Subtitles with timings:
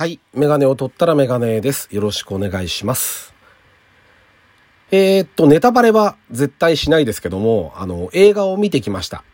[0.00, 0.18] はい。
[0.32, 1.86] メガネを取ったらメガネです。
[1.90, 3.34] よろしくお願いします。
[4.90, 9.24] えー、っと、ネタバレは絶対しないですけども、あの、映画を見てきました。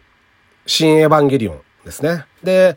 [0.67, 2.25] 新エヴァンゲリオンですね。
[2.43, 2.77] で、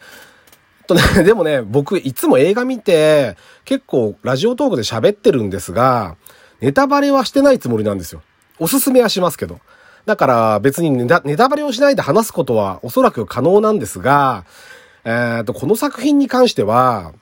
[0.85, 3.35] とね、 でもね、僕いつも映画見て、
[3.65, 6.15] 結構ラジオトークで喋ってるんですが、
[6.61, 8.21] ネタバレはしてないつもりなんですよ。
[8.59, 9.61] おすすめはしますけど。
[10.05, 14.45] だから別にネタネタバレをしないで話すことはおそらく可能なんですが、
[15.05, 17.13] えー、っと、この作品に関しては、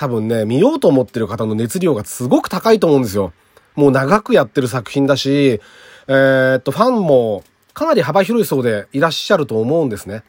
[0.00, 3.34] 多分ね、見ようと思ってる方の熱量がすごく高いと思うんですよ。
[3.74, 5.60] もう長くやってる作品だし、
[6.08, 10.22] えー、っと、ファンもかなり幅広い層でいらっしゃると思うんですね。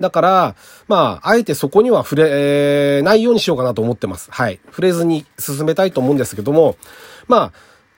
[0.00, 4.30] だから、まあ、あえてそこには触れないようにしようかなと思ってます。
[4.30, 4.60] はい。
[4.70, 6.76] 触れずに進めたいと思うんですけども、
[7.26, 7.52] ま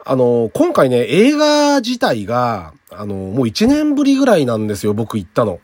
[0.04, 5.60] あ、あの、今回ね、映画自体が、あの、もう1年ぶりぐらいなんですよ、僕行ったの。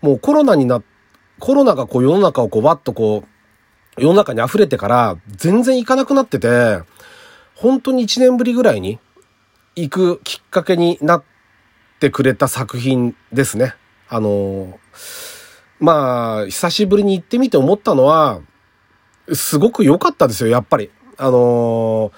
[0.00, 0.82] もうコロナにな、
[1.38, 3.33] コロナがこう世の中をこうわっとこう、
[3.96, 6.82] 世の中に溢れてから全然行かなくなってて、
[7.54, 8.98] 本当に1年ぶりぐらいに
[9.76, 11.24] 行くきっかけになっ
[12.00, 13.74] てくれた作品ですね。
[14.08, 14.78] あの、
[15.80, 18.40] まあ、久しぶりに行ってみて思ったのは、
[19.32, 20.90] すごく良かったですよ、やっぱり。
[21.16, 22.10] あの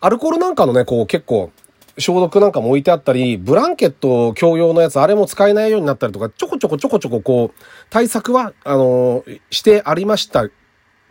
[0.00, 1.50] アルコールなんかのね、こう結構、
[1.96, 10.48] 消毒なんかも置いてあったり、ブランケット共用のやつ、あれも使えないようになったりとか、ちょこちょこちょこちょここう、対策は、あのしてありました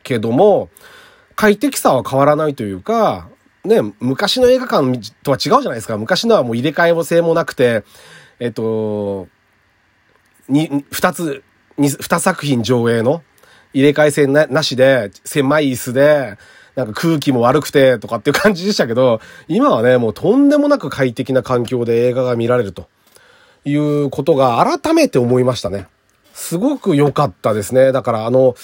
[0.03, 0.69] けども、
[1.35, 3.29] 快適さは変わらないというか、
[3.63, 5.97] ね、昔の映画館とは違うじゃないですか。
[5.97, 7.83] 昔のはもう入れ替えも性もなくて、
[8.39, 9.27] えっと、
[10.49, 11.43] に、二つ、
[11.77, 13.23] 二作品上映の
[13.73, 16.37] 入れ替え性ななしで、狭い椅子で、
[16.75, 22.87] なんか空気も悪くてとかっていう感じでしたけど、今はね、もうとんでもなく快適な環境で映画が見られると
[23.65, 25.87] いうことが改めて思いましたね。
[26.33, 27.91] すごく良かったですね。
[27.91, 28.55] だからあの、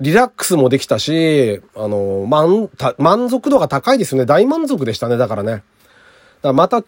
[0.00, 4.26] リラックスもできたし、あの、満、満足度が高いですよね。
[4.26, 5.16] 大満足でしたね。
[5.16, 5.52] だからね。
[5.52, 5.64] だか
[6.42, 6.82] らまた、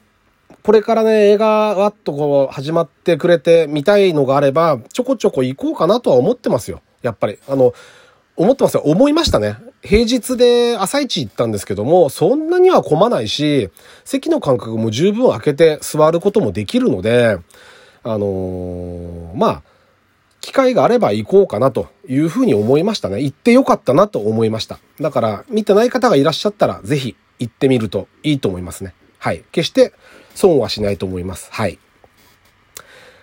[0.62, 6.82] これからね、映画わっとこう始まってくれて見たいのがあれば、ちょこちょこ行こうかなとは思ってますよ。
[7.02, 7.38] やっぱり。
[7.48, 7.72] あの、
[8.36, 8.82] 思ってますよ。
[8.84, 9.56] 思いましたね。
[9.82, 13.70] 平日で朝一行ったんですけども、そんなには混まないし、
[14.04, 17.38] 席の間隔も十分空けて座ることもできるので、
[18.02, 19.62] あのー、まあ、
[20.40, 23.20] 機会があれば行こうかなというふうに思いましたね。
[23.20, 24.78] 行ってよかったなと思いました。
[25.00, 28.94] だから、見てない方がいらっしゃったら、ぜひ行ってみるといいと思いますね。
[29.18, 29.44] はい。
[29.52, 29.92] 決して
[30.34, 31.48] 損はしないと思います。
[31.52, 31.78] はい。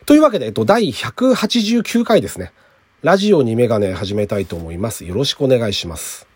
[0.06, 2.54] というわけで、えっと、第189回ですね。
[3.02, 5.06] ラジオにメガネ始めたいと思います。
[5.06, 6.28] よろしくお願いします。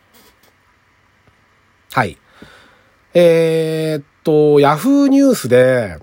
[1.93, 2.17] はい。
[3.13, 5.99] えー、っと、ヤフーニュースで、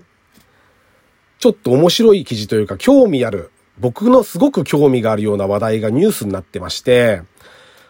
[1.39, 7.21] ちょっと面白い記事というか、興味ある僕のすごく興味があるような話題がニュースになってまして、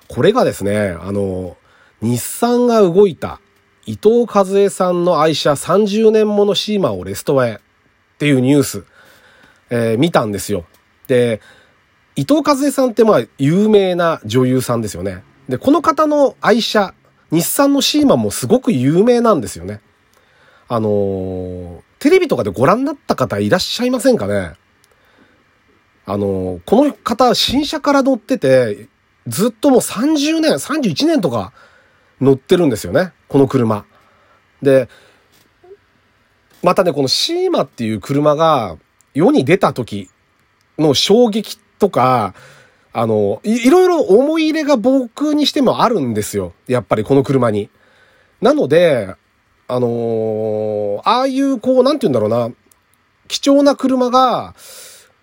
[0.07, 1.57] これがですね、あの、
[2.01, 3.39] 日産が動いた
[3.85, 7.57] 伊藤和恵さんの愛車30年ものシーマをレストアへっ
[8.19, 8.85] ていうニュース、
[9.71, 10.65] えー、見たんですよ。
[11.07, 11.41] で、
[12.15, 15.23] 伊藤和恵さんってまあ有名な女優さんですよね。
[15.47, 16.93] で、この方の愛車、
[17.31, 19.81] 日産のシーマもすごく有名なんですよね。
[20.67, 24.53] あのー、テレビとかでご覧になった方いらっしゃいませんかね？
[26.09, 28.87] あの、この方、新車から乗ってて、
[29.27, 31.53] ずっともう30年、31年とか
[32.19, 33.13] 乗ってるんですよね。
[33.27, 33.85] この車。
[34.63, 34.89] で、
[36.63, 38.77] またね、このシーマっていう車が
[39.13, 40.09] 世に出た時
[40.79, 42.33] の衝撃とか、
[42.91, 46.53] あのい、いろいろ思い入れが僕にしてもあるんですよ。
[46.67, 47.69] やっぱりこの車に。
[48.41, 49.13] なので、
[49.67, 52.51] あのー、ああいうこう、なんて言うんだろうな、
[53.27, 54.55] 貴重な車が、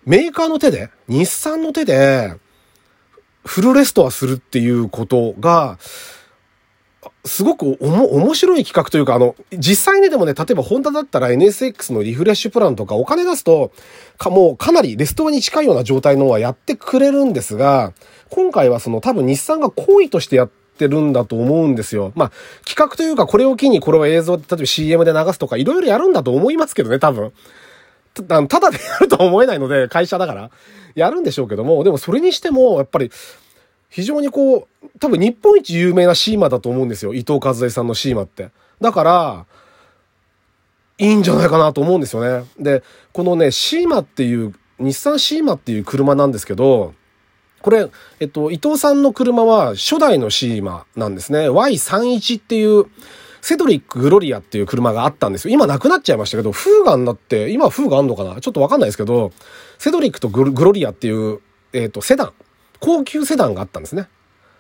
[0.07, 2.33] メーカーの手で、日産の手で、
[3.45, 5.79] フルレストアするっていうことが、
[7.25, 13.73] すごくおも、面白い企画というか、あの、実際にでもね、例えばホンダだったら NSX のリフレッシュプランとかお金出すと、
[14.17, 17.93] か、もうかなりレストアに近いような状態のはやってくれるんですが、
[18.31, 22.13] 今回はその多分日産が行為としてやってるんだと思うんですよ。
[22.15, 22.33] まあ、
[22.65, 27.33] 企画というかこれを機にこれを映像で、例えば CM で流すとかいろいろやるんだと思いますけどね、多分。
[28.23, 30.51] たただでやるとは思えないので、 会社だから。
[30.95, 33.11] やるんでしょうけども、でもそれにしても、やっぱり、
[33.91, 37.13] 非常にこう、多分日本一有名なシーマだと思うんですよ。
[37.13, 38.49] 伊藤和恵さんのシーマって。
[38.81, 39.47] だから、
[40.99, 42.47] いいんじゃないかなと思うんですよね。
[42.59, 42.83] で、
[43.13, 46.95] このね、シーマっていう、日産シーマっていう車なんですけど、
[47.61, 47.89] これ、
[48.21, 51.51] えっと、伊藤さんの車は初代のシーマなんですね。
[51.51, 52.87] Y31 っていう、
[53.41, 55.55] セドリック・グロリアっていう車があったんですよ。
[55.55, 58.41] 今なくなっちゃいましたけど、フーガになって、今フーガあんのかな？
[58.41, 59.33] ちょっとわかんないですけど、
[59.79, 61.41] セドリックとグロリアっていう、
[61.73, 62.33] えっ、と、セダン、
[62.81, 64.09] 高級セダンがあったんですね。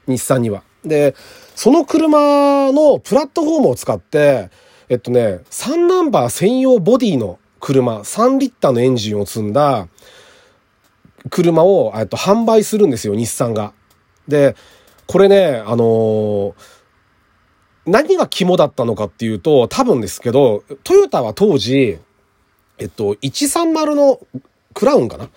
[0.06, 0.62] 日産には。
[0.84, 1.14] で、
[1.54, 4.50] その車のプラットフォームを使って、
[4.88, 9.88] えっとね、3ナンバー専用ボディの車、3リッターのエンジンを積んだ
[11.30, 13.72] 車を、えっと、販売するんですよ、日産が。
[14.28, 14.54] で、
[15.06, 16.54] これね、あのー、
[17.86, 21.98] 何が肝だったのかっていうと、多分ですけど、トヨタは当時、
[22.78, 24.20] えっと、130の
[24.74, 25.28] クラウンかな？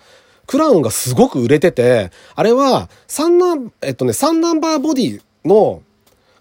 [0.46, 5.82] クラウンがすごく売れてて、あれは、3ナン、えっとね、3ナンバーボディの、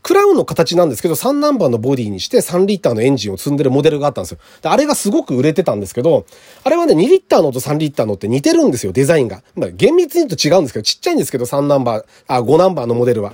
[0.02, 4.40] クラウンの形なんですけど、3ナンバーのボディにして3リッターのエンジンを積んでるモデルがあったんですよ。
[4.64, 6.26] で、あれがすごく売れてたんですけど、
[6.64, 9.44] あれはね、2リッターのと3リッターのって似てるんですよ、デザインが。
[9.56, 13.34] まあ、厳密に言うと違うんですけど、ちっちゃいんですけど、3ナンバー、あ、5ナンバーのモデルは。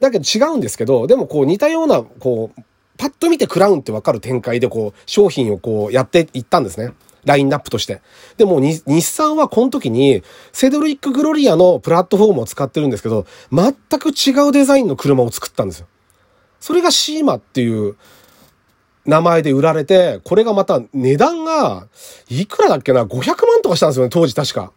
[0.00, 2.62] だけど違うんですけど、でもこう似たような、こう、
[2.96, 6.92] パッと見てクラウンってわかる展開でこう、商品をこうやっていったんですね。
[7.24, 8.00] ラインナップとして。
[8.38, 15.86] でも、日産はこの時に、セドリック・グロリアのプラットフォームを使ってるんですけど、全く違うデザインの車を作ったんですよ。
[16.60, 17.96] それがシーマっていう
[19.06, 21.88] 名前で売られて、これがまた値段が、
[22.28, 24.72] いくらだっけな ?500 万とかしたんですよね、当時確か。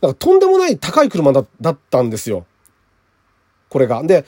[0.00, 2.46] だかとんでもない高い車だだったんですよ。
[3.70, 4.02] これが。
[4.02, 4.26] で、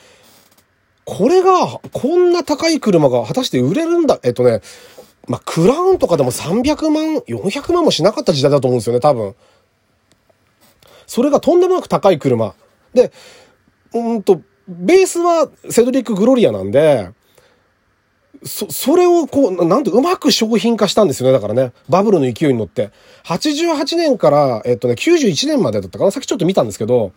[1.05, 4.19] これが、こんな高い車が果たして売れるんだ。
[4.23, 4.61] えっとね、
[5.27, 9.35] まあ、クラウンとかでも300万、400万もしなかった時代だと思うんですよね、多分。
[11.05, 12.55] それがとんでもなく高い車。
[12.93, 13.11] で、
[13.93, 17.09] うんと、ベースはセドリック・グロリアなんで、
[18.45, 21.33] そ、それをこう、なんとうまく商品化したんですよね。
[21.33, 21.71] だからね。
[21.89, 22.91] バブルの勢いに乗って。
[23.25, 26.11] 88年から、えっとね、91年までだったかな。
[26.11, 27.11] さっきちょっと見たんですけど、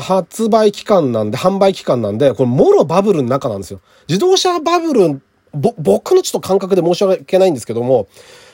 [0.00, 3.80] 発売期間なんで、販売期間なんで、これ、もろバブルの中なんですよ。
[4.08, 5.20] 自動車バブル、
[5.52, 8.08] ぼ、僕のちょっと感覚で申し訳ないんですけども、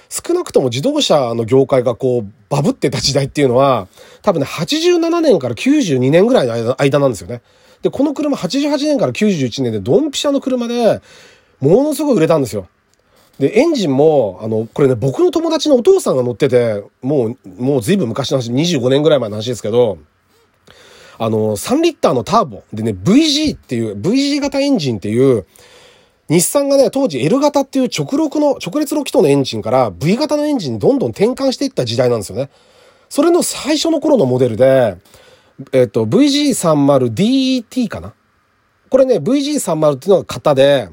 [0.09, 3.89] 少なくとも自動車の業界がこう、バブってた時代っていうのは、
[4.21, 7.41] 多分ね、87年から92年ぐらいの間なんですよね。
[7.81, 11.01] で、この車88年から91年でドンピシャの車で、
[11.63, 12.69] ものすごい売れたんですよ。
[13.39, 19.99] で、エンジンも、あの、これね、僕の友達のお父さんが乗ってて、もう、もう随分昔の話、25年ぐらい前の話ですけど、
[21.19, 25.47] あの、3リッターのターボでね、VG っていう、VG 型エンジンっていう、
[26.29, 32.51] 日産がね、当時 L 型っていう直録の、直列ロキトのエンジンから V 型のエンジンにどんどん転換していった時代なんですよね。
[33.09, 34.97] それの最初の頃のモデルで、
[35.73, 38.15] えっと、VG30DET かな
[38.89, 40.89] これね、VG30 っていうのが型で、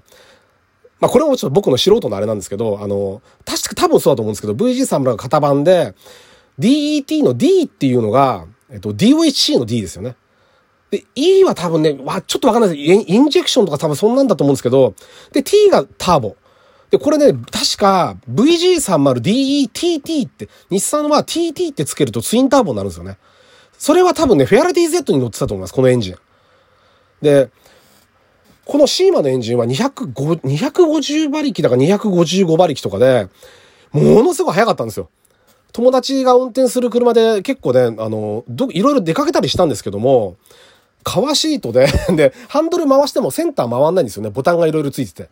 [0.99, 5.93] まあこれもちょっと僕の素人のあれなんですけど、あの、確か多分そうだと思うんですけど、VG30 が型番で、
[6.59, 10.15] DET の D っていうのが、えっと、DOHC の D ですよね。
[10.91, 13.05] で、E は多分ね、わ、ちょっとわかんないです。
[13.07, 14.93] インジェクションとか多分そんなんだと思うんですけど、
[15.31, 16.35] で、T がターボ。
[16.89, 23.17] で、これね、確か VG30DETT って、日産は TT ってつけるとツインターボになるんですよね。
[23.77, 26.15] それは多分ね、フェアリティ Z に乗ってたと思います、このエンジン。
[27.21, 27.51] で、
[28.69, 33.27] このシーマのエンジンは205 250馬力だから255馬力とかで、
[33.91, 35.09] ものすごい速かったんですよ。
[35.71, 40.37] 友達が運転する車で結構ね、あの、ど、いろいろ出かけたりしたんですけども、
[41.01, 44.29] カワシートで で、ハンドル回してもセンター回んないんですよね。
[44.29, 45.29] ボタンがいろいろついてて。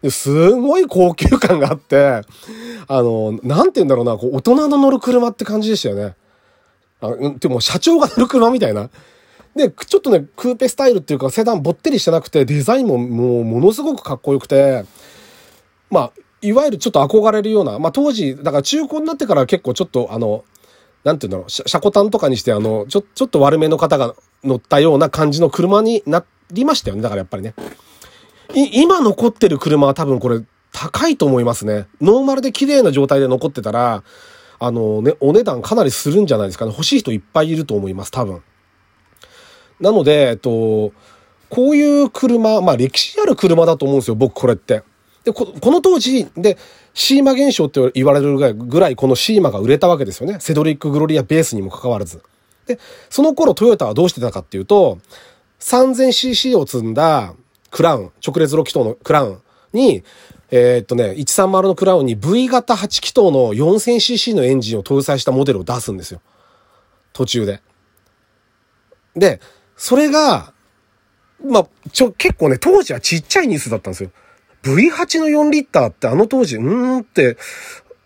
[0.00, 2.22] ですごい高級感があって、
[2.88, 6.14] あの、なんて言うんだろうな、こう、大人の乗る車って感じでしたよね。
[7.02, 8.88] あでも社長が乗る車みたいな。
[9.56, 14.84] で、ちょっとね、クーペスタイルっていうか、セダンぼってりしてなくて、デザインももうものすごくかっこよくて、
[15.90, 20.44] まあ、いわゆるちょっと憧れるような、まあ当時、だから中古になってから結構ちょっとあの、
[21.04, 27.02] なんていうんだろう、車庫端とかにして、あの、ちょ、ちょっと悪めの方が乗ったような感じの車になりましたよね。
[27.02, 27.54] だからやっぱりね。
[28.54, 31.86] 今残ってる車は多分これ高いと思いますね。
[32.00, 34.02] ノーマルで綺麗な状態で残ってたら、
[34.58, 36.72] あのね、お値段かなりするんじゃないですかね。
[36.72, 38.42] 欲しい人いっぱいいると思います、多分。
[39.80, 40.92] なので、えっと、
[41.48, 44.82] こういう車、まあ歴史ある車だと思うんですよ、僕これって。
[45.24, 46.56] で、この当時、で、
[46.94, 50.38] シーマ現象って言われるぐらいこのシーマが売れたわけですよね。
[50.40, 52.22] セドリック・グロリアベースにもかかわらず。
[52.66, 54.98] で、その頃トヨタはどうしてたかっていうと、
[55.60, 57.34] 3000cc を積んだ
[57.70, 60.02] クラウン、直列6気筒のクラウンに、
[60.50, 66.20] えー、っとね、130のクラウンに V 型8気筒の 4000cc のエンジンを搭載したモデルを出すんですよ。
[67.12, 67.62] 途中で。
[69.14, 69.40] で、
[69.80, 70.52] それが、
[71.42, 74.10] まあ、ちょ、結構ね、当時はちっちゃいニュースだったんですよ。
[74.62, 77.38] V8 の4リッターってあの当時、うーんって、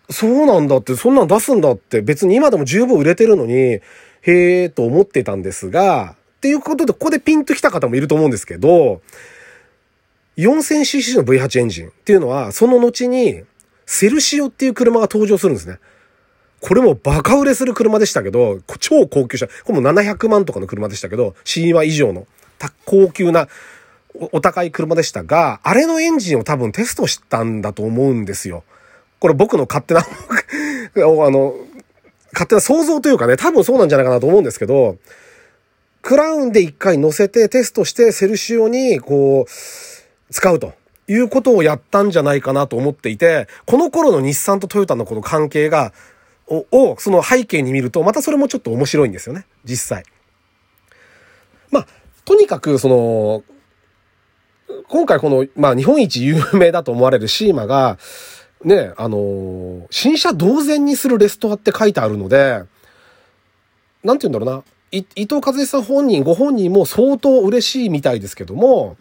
[0.09, 3.81] そうなんだって、そんなん出すんだって、別に今でも十分売れてるのに、へ
[4.21, 9.01] えーと思ってたんですが、っていうことで、ここでピンと来た方もいると思うんですけど、
[10.37, 13.43] 4000cc の V8 エンジンっていうのは、その後に、
[13.85, 15.79] セルシオっていう車が登場するんですね。
[16.67, 19.45] これもバカ売れする車でしたけど、超高級車。
[19.45, 22.25] これも700万とかの車でしたけど、シーマ以上の
[22.85, 23.47] 高級な
[24.31, 28.63] お高い車でしたが、あれのエンジンを多分テストしたんだと思うんですよ。
[29.19, 30.05] これ僕の勝手な あ
[31.29, 31.53] の、
[32.33, 34.97] 勝手な想像というかね、多分そうなんじゃないかなと思うんですけど、
[36.01, 40.73] クラウンで一回乗せてテストしてセルシオにこう、使うと。
[41.07, 45.93] いうことをやったんじゃないかなと思っていて、この頃の日産とトヨタのこの関係が、
[46.47, 49.45] を、その背景に見ると、またそれもちょっと面白いんですよね。
[49.63, 50.03] 実際。
[51.71, 51.87] まあ、
[52.23, 53.43] とにかく、その、
[54.87, 57.97] 今回この、まあ日本一有名だと思われるシーマが、
[58.63, 62.63] ね、あの新車同然にするレストアって書いてあるので、
[64.03, 64.63] なんて言うんだろうな。
[64.91, 68.97] 伊藤和恵さん本人、ご本人も相当嬉しいみたいですけども、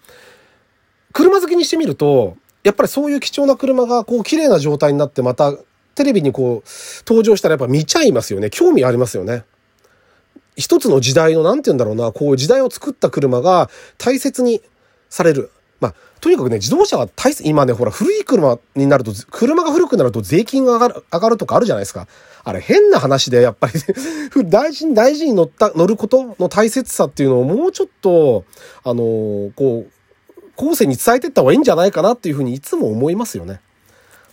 [1.13, 5.53] 車好きにしてみると、やっぱりそういう貴重な車がこう綺麗な状態になってまた
[5.95, 6.69] テレビにこう
[7.07, 8.51] 登場したらやっぱ見ちゃいますよね。
[8.51, 9.45] 興味ありますよね。
[10.57, 14.63] 一つの時代の、なんて言うんだろうな、こう時代を作った車が大切に
[15.09, 15.51] される。
[15.81, 22.07] まあ、とにかくね、自動車は大切、今ね、ほら、古い車になると、車が古くなると税金が上がる、上がるとかあるじゃないですか。
[22.45, 23.73] あれ、変な話で、やっぱり
[24.49, 28.45] 大事に、大事に乗った、乗ることの大切さっていうのをもうちょっと、
[28.85, 29.93] あのー、こう、
[30.57, 33.61] 後世に伝えていった方がいいんじゃないかなっていうふうにいつも思いますよね。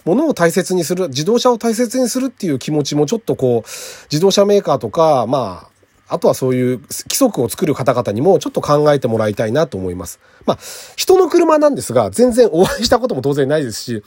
[0.06, 3.70] 物を大切にする、自動車を大切にするっていう気持ちもちょっとこう、
[4.12, 5.72] 自動車メーカーとか、まあ、
[6.16, 10.20] あとはそういう規則を作る方々にもちょっと考えてもらいたいなと思います。
[10.46, 10.60] まあ、
[10.98, 14.04] 人の車なんですが、全然お会いしたことも当然ないですし、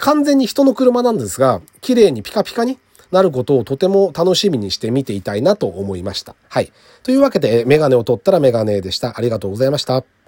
[0.00, 2.78] 完全に人の車なんですが、綺麗にピカピカに
[3.10, 6.36] なることをとても楽しみにして見ていたいなと思いました。
[6.48, 6.72] はい。
[7.02, 9.18] というわけで、メガネを取ったらメガネでした。
[9.18, 10.21] ありがとうございました。